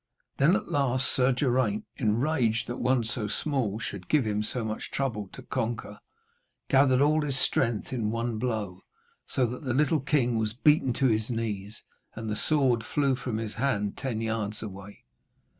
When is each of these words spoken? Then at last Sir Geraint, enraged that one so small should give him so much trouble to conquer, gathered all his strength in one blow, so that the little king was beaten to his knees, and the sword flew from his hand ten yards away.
Then 0.37 0.55
at 0.55 0.67
last 0.71 1.13
Sir 1.13 1.31
Geraint, 1.31 1.85
enraged 1.95 2.65
that 2.65 2.79
one 2.79 3.03
so 3.03 3.27
small 3.27 3.77
should 3.77 4.09
give 4.09 4.25
him 4.25 4.41
so 4.41 4.65
much 4.65 4.89
trouble 4.89 5.27
to 5.31 5.43
conquer, 5.43 5.99
gathered 6.71 7.01
all 7.01 7.21
his 7.21 7.37
strength 7.37 7.93
in 7.93 8.09
one 8.09 8.39
blow, 8.39 8.81
so 9.27 9.45
that 9.45 9.63
the 9.63 9.75
little 9.75 9.99
king 10.01 10.39
was 10.39 10.53
beaten 10.55 10.91
to 10.93 11.05
his 11.05 11.29
knees, 11.29 11.83
and 12.15 12.27
the 12.31 12.35
sword 12.35 12.83
flew 12.83 13.13
from 13.15 13.37
his 13.37 13.53
hand 13.53 13.95
ten 13.95 14.21
yards 14.21 14.63
away. 14.63 15.03